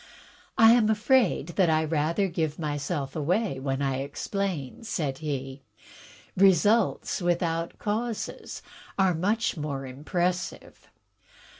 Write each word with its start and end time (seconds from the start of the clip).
"I 0.57 0.71
am 0.71 0.89
afraid 0.89 1.49
that 1.57 1.69
I 1.69 1.83
rather 1.83 2.27
give 2.27 2.57
myself 2.57 3.15
away 3.15 3.59
when 3.59 3.83
I 3.83 3.97
explain," 3.99 4.83
said 4.83 5.19
he. 5.19 5.61
"Results 6.35 7.21
without 7.21 7.77
causes 7.77 8.63
are 8.97 9.13
much 9.13 9.57
more 9.57 9.85
impressive." 9.85 10.87